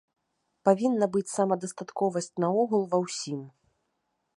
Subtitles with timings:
[0.69, 3.41] Павінна быць самадастатковасць наогул ва ўсім.